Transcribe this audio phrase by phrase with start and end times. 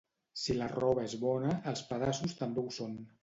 [0.43, 2.97] Si la roba és bona, els pedaços també ho són.